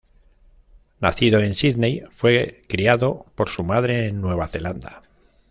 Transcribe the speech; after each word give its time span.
Nacido 0.99 1.41
en 1.41 1.53
Sídney, 1.53 2.01
fue 2.09 2.63
criado 2.67 3.27
por 3.35 3.49
su 3.49 3.63
madre 3.63 4.07
en 4.07 4.19
Nueva 4.19 4.47
Zelanda. 4.47 5.03